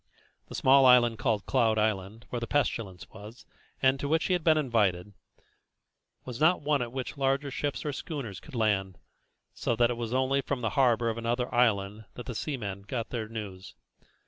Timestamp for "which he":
4.07-4.33